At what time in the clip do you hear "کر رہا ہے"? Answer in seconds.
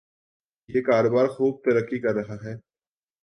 1.99-2.53